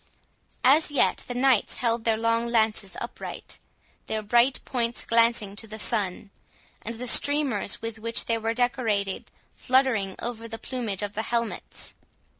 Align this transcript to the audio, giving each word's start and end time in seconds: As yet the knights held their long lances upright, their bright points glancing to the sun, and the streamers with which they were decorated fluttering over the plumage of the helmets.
As 0.63 0.89
yet 0.89 1.23
the 1.27 1.35
knights 1.35 1.75
held 1.75 2.05
their 2.05 2.17
long 2.17 2.47
lances 2.47 2.97
upright, 2.99 3.59
their 4.07 4.23
bright 4.23 4.59
points 4.65 5.05
glancing 5.05 5.55
to 5.57 5.67
the 5.67 5.77
sun, 5.77 6.31
and 6.81 6.95
the 6.95 7.05
streamers 7.05 7.83
with 7.83 7.99
which 7.99 8.25
they 8.25 8.39
were 8.39 8.55
decorated 8.55 9.29
fluttering 9.53 10.15
over 10.19 10.47
the 10.47 10.57
plumage 10.57 11.03
of 11.03 11.13
the 11.13 11.21
helmets. 11.21 11.93